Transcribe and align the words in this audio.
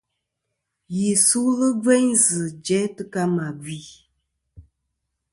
Yi 0.95 1.07
sulɨ 1.25 1.67
gveyn 1.81 2.11
zɨ̀ 2.25 2.45
jæ 2.65 2.81
tɨ 2.95 3.03
ka 3.13 3.21
mà 3.35 3.45
gvi. 3.61 3.79